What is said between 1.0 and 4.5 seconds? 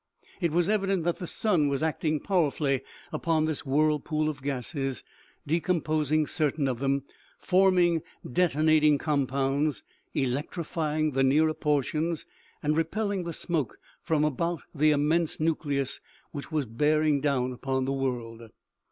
that the sun was acting powerfully upon this whirlpool of